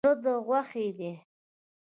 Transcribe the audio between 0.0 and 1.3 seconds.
زړه ده غوښی دی